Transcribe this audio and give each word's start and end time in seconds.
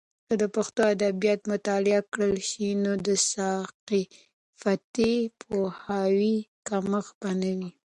که 0.39 0.45
پښتو 0.55 0.81
ادبیات 0.95 1.41
مطالعه 1.51 1.99
کړل 2.13 2.35
سي، 2.49 2.67
نو 2.83 2.91
د 3.05 3.07
ثقافتي 3.31 5.13
پوهاوي 5.39 6.35
کمښت 6.67 7.13
به 7.21 7.31
نه 7.41 7.51
وي. 7.57 7.71